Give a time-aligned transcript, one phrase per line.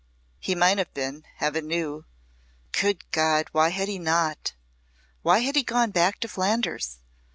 [0.39, 2.05] He might have been, Heaven knew.
[2.71, 4.55] Good God, why had he not?
[5.21, 6.97] Why had he gone back to Flanders?